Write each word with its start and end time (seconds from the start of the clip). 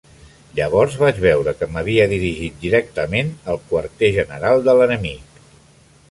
Llavors 0.59 0.95
vaig 1.01 1.17
veure 1.25 1.51
que 1.59 1.67
m'havia 1.75 2.07
dirigit 2.13 2.57
directament 2.63 3.29
al 3.53 3.59
quarter 3.73 4.09
general 4.15 4.65
de 4.69 4.75
l'enemic. 4.81 5.39